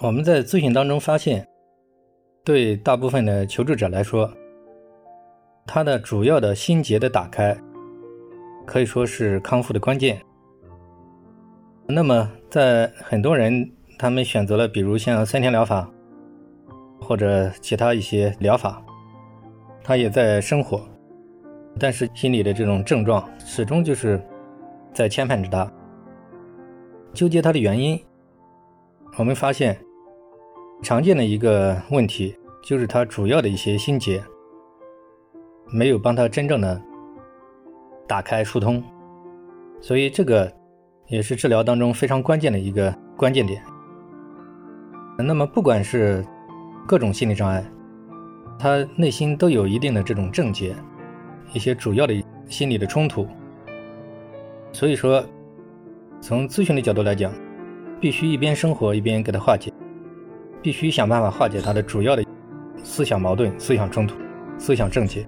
[0.00, 1.44] 我们在咨询当中发现，
[2.44, 4.32] 对大部分的求助者来说，
[5.66, 7.56] 他的主要的心结的打开，
[8.64, 10.22] 可以说是康复的关键。
[11.88, 15.90] 那么，在很多人他们选择了，比如像三天疗法，
[17.00, 18.80] 或者其他一些疗法，
[19.82, 20.88] 他也在生活，
[21.76, 24.22] 但是心理的这种症状始终就是
[24.94, 25.72] 在牵绊着他，
[27.12, 28.00] 纠结他的原因，
[29.16, 29.76] 我们发现。
[30.82, 34.22] 常见的一个问题就是他主要的一些心结
[35.70, 36.80] 没有帮他真正的
[38.06, 38.82] 打开疏通，
[39.80, 40.50] 所以这个
[41.08, 43.62] 也是治疗当中非常关键的一个关键点。
[45.18, 46.24] 那么不管是
[46.86, 47.64] 各种心理障碍，
[48.58, 50.74] 他内心都有一定的这种症结，
[51.52, 52.14] 一些主要的
[52.48, 53.26] 心理的冲突。
[54.72, 55.22] 所以说，
[56.20, 57.32] 从咨询的角度来讲，
[58.00, 59.72] 必须一边生活一边给他化解。
[60.62, 62.24] 必须想办法化解他的主要的
[62.82, 64.16] 思想矛盾、思想冲突、
[64.58, 65.26] 思想症结。